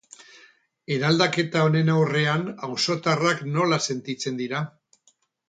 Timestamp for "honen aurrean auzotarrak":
1.67-3.45